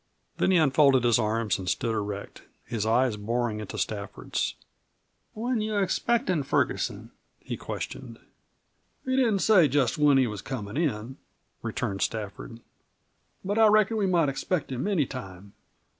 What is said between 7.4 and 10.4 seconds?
questioned. "He didn't say just when he